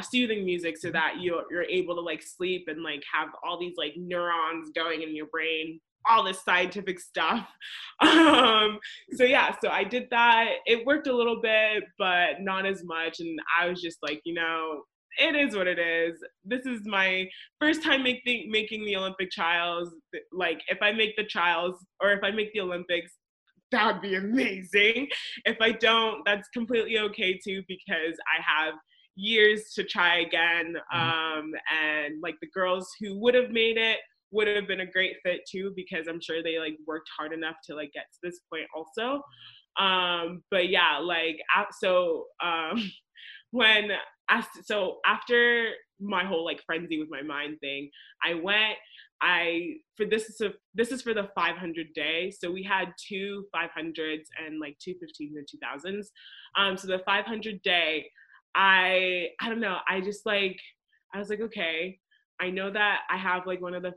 [0.00, 3.74] Soothing music so that you're you're able to like sleep and like have all these
[3.76, 7.48] like neurons going in your brain all this scientific stuff.
[8.00, 8.80] Um,
[9.14, 10.54] so yeah, so I did that.
[10.66, 13.20] It worked a little bit, but not as much.
[13.20, 14.82] And I was just like, you know,
[15.20, 16.18] it is what it is.
[16.44, 17.28] This is my
[17.60, 19.94] first time making making the Olympic trials.
[20.32, 23.12] Like, if I make the trials or if I make the Olympics,
[23.70, 25.06] that'd be amazing.
[25.44, 28.74] If I don't, that's completely okay too because I have
[29.16, 30.74] years to try again.
[30.94, 31.38] Mm-hmm.
[31.38, 33.98] Um, and like the girls who would have made it
[34.30, 37.56] would have been a great fit too because I'm sure they like worked hard enough
[37.66, 39.22] to like get to this point also.
[39.78, 41.38] Um, but yeah, like
[41.78, 42.90] so um,
[43.50, 43.90] when
[44.64, 47.90] so after my whole like frenzy with my mind thing,
[48.24, 48.76] I went.
[49.24, 52.32] I for this is a, this is for the 500 day.
[52.36, 55.46] So we had two 500s and like two 15s and
[55.86, 56.06] 2000s.
[56.58, 58.10] Um, so the 500 day,
[58.54, 59.78] I I don't know.
[59.88, 60.58] I just like
[61.14, 61.98] I was like okay.
[62.40, 63.94] I know that I have like one of the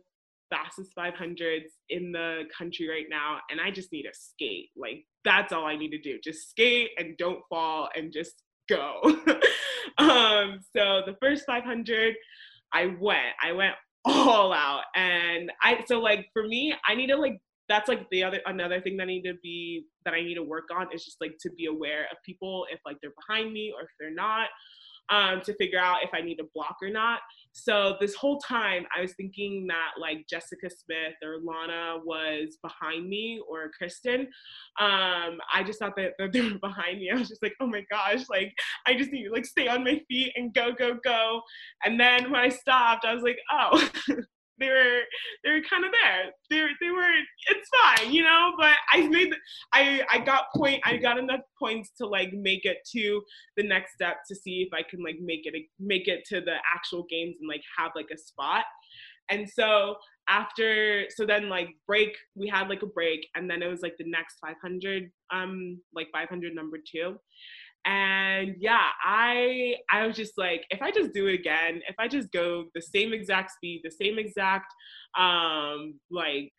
[0.50, 5.52] fastest 500s in the country right now and i just need to skate like that's
[5.52, 9.02] all i need to do just skate and don't fall and just go
[9.98, 12.16] um so the first 500
[12.74, 13.76] i went i went
[14.06, 18.24] all out and i so like for me i need to like that's like the
[18.24, 21.04] other another thing that I need to be that I need to work on is
[21.04, 24.14] just like to be aware of people if like they're behind me or if they're
[24.14, 24.50] not
[25.10, 27.20] um, to figure out if I need to block or not.
[27.52, 33.08] So this whole time I was thinking that like Jessica Smith or Lana was behind
[33.08, 34.22] me or Kristen.
[34.80, 37.12] Um, I just thought that, that they were behind me.
[37.12, 38.54] I was just like, oh my gosh, like
[38.88, 41.42] I just need to like stay on my feet and go, go, go.
[41.84, 43.90] And then when I stopped, I was like, oh,
[44.60, 45.02] they were
[45.44, 46.32] they were kind of there.
[46.50, 47.12] They they were
[47.50, 48.54] it's fine, you know.
[48.58, 49.34] But I made
[49.74, 53.22] I I got point I got enough points to like make it to
[53.58, 56.56] the next step to see if I can like make it make it to the
[56.74, 58.66] actual games and like have like a spot.
[59.30, 59.96] And so
[60.28, 63.96] after so then like break we had like a break and then it was like
[63.98, 67.16] the next 500 um like 500 number 2
[67.86, 72.08] and yeah i i was just like if i just do it again if i
[72.08, 74.74] just go the same exact speed the same exact
[75.18, 76.52] um like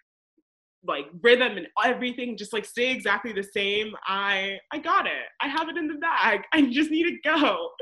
[0.87, 5.27] like rhythm and everything just like stay exactly the same i i got it.
[5.41, 6.41] I have it in the bag.
[6.53, 7.71] I just need to go.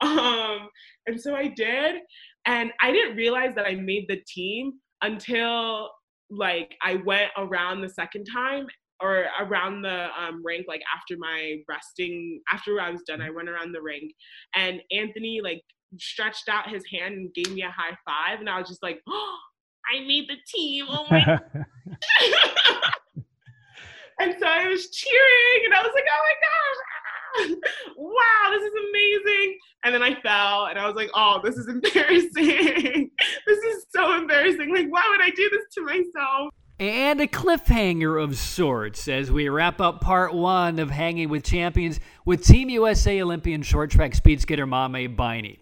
[0.00, 0.68] Um
[1.06, 2.00] and so i did.
[2.44, 5.90] And i didn't realize that i made the team until
[6.28, 8.66] like i went around the second time
[9.02, 13.48] or around the um, rink, like after my resting, after I was done, I went
[13.48, 14.12] around the rink,
[14.54, 15.62] and Anthony like
[15.98, 19.00] stretched out his hand and gave me a high five, and I was just like,
[19.08, 19.38] oh,
[19.94, 20.86] I made the team.
[20.88, 21.18] Oh my.
[24.20, 26.78] and so I was cheering, and I was like, oh my gosh.
[27.96, 29.58] wow, this is amazing.
[29.84, 33.10] And then I fell and I was like, oh, this is embarrassing.
[33.46, 34.72] this is so embarrassing.
[34.72, 36.52] Like, why would I do this to myself?
[36.82, 42.00] And a cliffhanger of sorts as we wrap up part one of Hanging with Champions
[42.24, 45.60] with Team USA Olympian short track speed skater Mame Biney.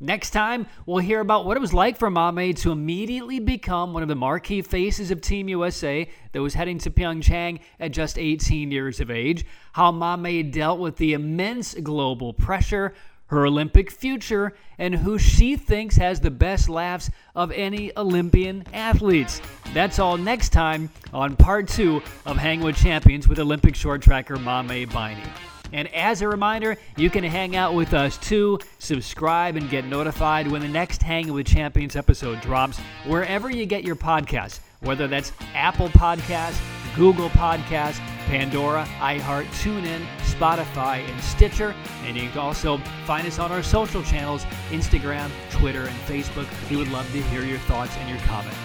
[0.00, 4.02] Next time, we'll hear about what it was like for Mame to immediately become one
[4.02, 8.70] of the marquee faces of Team USA that was heading to Pyeongchang at just 18
[8.70, 9.44] years of age,
[9.74, 12.94] how Mame dealt with the immense global pressure,
[13.34, 19.40] her Olympic future, and who she thinks has the best laughs of any Olympian athletes.
[19.72, 24.36] That's all next time on part two of Hang with Champions with Olympic short tracker
[24.36, 25.28] Mame Biney.
[25.72, 28.60] And as a reminder, you can hang out with us too.
[28.78, 33.82] Subscribe and get notified when the next Hang with Champions episode drops, wherever you get
[33.82, 36.60] your podcasts, whether that's Apple Podcasts,
[36.96, 41.74] Google Podcasts, Pandora, iHeart, TuneIn, Spotify, and Stitcher.
[42.04, 46.46] And you can also find us on our social channels Instagram, Twitter, and Facebook.
[46.70, 48.58] We would love to hear your thoughts and your comments.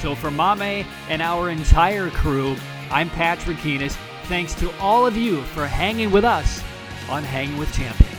[0.00, 2.56] So for Mame and our entire crew,
[2.90, 3.96] I'm Patrick Keenis.
[4.24, 6.62] Thanks to all of you for hanging with us
[7.08, 8.15] on Hanging with Champions.